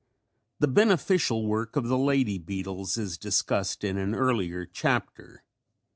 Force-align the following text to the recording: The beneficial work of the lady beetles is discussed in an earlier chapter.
The 0.57 0.67
beneficial 0.67 1.45
work 1.45 1.75
of 1.75 1.87
the 1.87 1.95
lady 1.95 2.39
beetles 2.39 2.97
is 2.97 3.19
discussed 3.19 3.83
in 3.83 3.99
an 3.99 4.15
earlier 4.15 4.65
chapter. 4.65 5.43